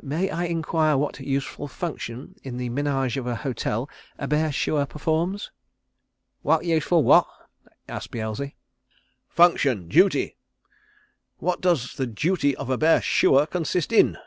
[0.00, 4.86] May I inquire what useful function in the ménage of a hotel a bear shooer
[4.86, 5.50] performs?"
[6.40, 7.26] "What useful what?"
[7.86, 8.56] asked Beelzy.
[9.28, 10.38] "Function duty
[11.40, 14.16] what does the duty of a bear shooer consist in?"